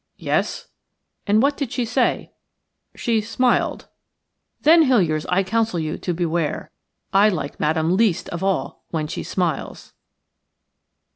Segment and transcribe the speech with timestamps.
[0.17, 0.67] "Yes."
[1.27, 2.31] "And what did she say?"
[2.95, 3.87] "She smiled."
[4.63, 6.71] "Then, Hiliers, I counsel you to beware.
[7.13, 9.93] I like Madame least of all when she smiles."